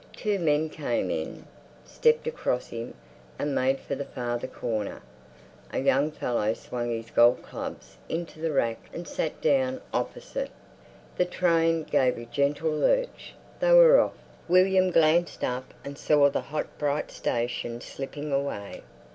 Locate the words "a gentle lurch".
12.17-13.35